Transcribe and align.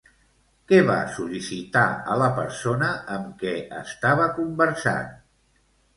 Què 0.71 0.77
va 0.85 0.95
sol·licitar 1.17 1.83
a 2.13 2.17
la 2.21 2.29
persona 2.39 2.89
amb 3.17 3.39
què 3.45 3.53
estava 3.85 4.27
conversant? 4.39 5.17